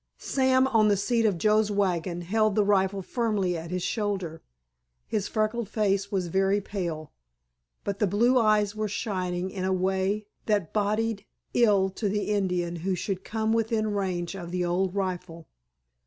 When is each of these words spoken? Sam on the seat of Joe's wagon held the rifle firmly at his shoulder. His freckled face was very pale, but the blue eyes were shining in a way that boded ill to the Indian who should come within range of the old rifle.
Sam 0.17 0.65
on 0.69 0.87
the 0.87 0.97
seat 0.97 1.27
of 1.27 1.37
Joe's 1.37 1.69
wagon 1.69 2.21
held 2.21 2.55
the 2.55 2.63
rifle 2.65 3.03
firmly 3.03 3.55
at 3.55 3.69
his 3.69 3.83
shoulder. 3.83 4.41
His 5.05 5.27
freckled 5.27 5.69
face 5.69 6.11
was 6.11 6.25
very 6.25 6.59
pale, 6.59 7.11
but 7.83 7.99
the 7.99 8.07
blue 8.07 8.39
eyes 8.39 8.75
were 8.75 8.87
shining 8.87 9.51
in 9.51 9.63
a 9.63 9.71
way 9.71 10.25
that 10.47 10.73
boded 10.73 11.23
ill 11.53 11.91
to 11.91 12.09
the 12.09 12.31
Indian 12.31 12.77
who 12.77 12.95
should 12.95 13.23
come 13.23 13.53
within 13.53 13.93
range 13.93 14.33
of 14.33 14.49
the 14.49 14.65
old 14.65 14.95
rifle. 14.95 15.45